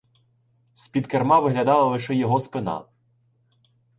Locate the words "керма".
1.07-1.39